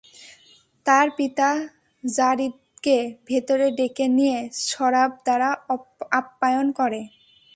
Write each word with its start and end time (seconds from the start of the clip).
তার 0.85 1.07
পিতা 1.17 1.49
যারীদকে 2.03 2.97
ভেতরে 3.27 3.67
ডেকে 3.77 4.05
নিয়ে 4.17 4.37
শরাব 4.67 5.11
দ্বারা 5.25 5.49
আপ্যায়ন 6.11 6.67
করে। 6.79 7.01